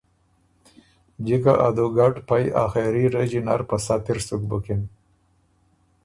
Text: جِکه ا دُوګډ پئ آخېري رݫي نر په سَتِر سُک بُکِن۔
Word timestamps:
جِکه 1.25 1.53
ا 1.65 1.67
دُوګډ 1.75 2.13
پئ 2.27 2.45
آخېري 2.65 3.05
رݫي 3.13 3.41
نر 3.45 3.61
په 3.69 3.77
سَتِر 3.85 4.17
سُک 4.27 4.41
بُکِن۔ 4.49 4.81